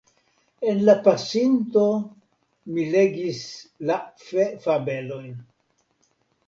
[0.71, 1.83] En la pasinto,
[2.77, 3.43] mi legis
[3.91, 5.39] la fefabelojn.